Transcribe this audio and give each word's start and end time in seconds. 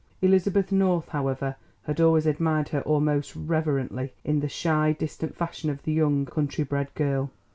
Elizabeth 0.19 0.71
North, 0.71 1.09
however, 1.09 1.57
had 1.83 2.01
always 2.01 2.25
admired 2.25 2.69
her 2.69 2.81
almost 2.81 3.35
reverently, 3.35 4.11
in 4.25 4.39
the 4.39 4.49
shy, 4.49 4.93
distant 4.93 5.35
fashion 5.35 5.69
of 5.69 5.83
the 5.83 5.93
young, 5.93 6.25
country 6.25 6.63
bred 6.63 6.91
girl. 6.95 7.29